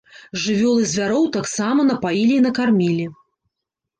[0.43, 3.05] Жывёл і звяроў таксама напаілі і накармілі.